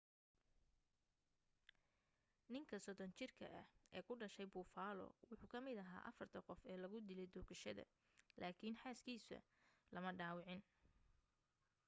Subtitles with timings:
[2.51, 3.67] ninka 30 jirka ah
[3.97, 7.85] ee ku dhashay buffalo wuxuu ka mid aha afarta qof ee lagu dilay toogashada
[8.41, 9.37] lakin xaas kiisu
[9.93, 10.61] lama dhawacin